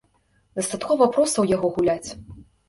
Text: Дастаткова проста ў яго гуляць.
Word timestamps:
Дастаткова 0.59 1.07
проста 1.17 1.33
ў 1.41 1.45
яго 1.57 1.67
гуляць. 1.77 2.09